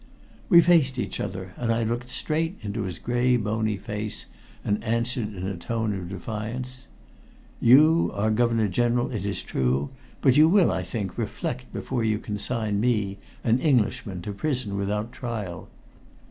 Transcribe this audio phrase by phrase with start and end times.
[0.49, 4.25] We faced each other, and I looked straight into his gray, bony face,
[4.65, 6.87] and answered in a tone of defiance:
[7.61, 12.17] "You are Governor General, it is true, but you will, I think, reflect before you
[12.17, 15.69] consign me, an Englishman, to prison without trial.